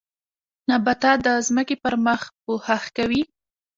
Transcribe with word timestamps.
نباتات 0.69 1.17
د 1.25 1.27
ځمکې 1.47 1.75
پر 1.83 1.93
مخ 2.05 2.21
پوښښ 2.43 2.83
کوي 2.97 3.21